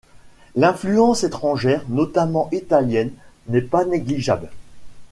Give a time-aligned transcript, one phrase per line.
[0.55, 3.11] L’influence étrangère, notamment italienne,
[3.49, 4.49] n’est pas négligeable.